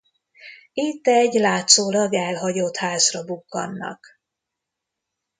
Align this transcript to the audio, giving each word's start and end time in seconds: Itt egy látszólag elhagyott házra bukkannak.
Itt 0.73 1.07
egy 1.07 1.33
látszólag 1.33 2.13
elhagyott 2.13 2.75
házra 2.77 3.23
bukkannak. 3.25 4.19